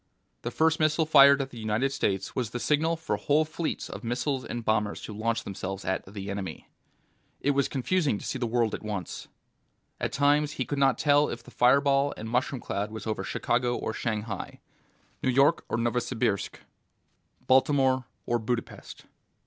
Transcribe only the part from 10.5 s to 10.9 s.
he could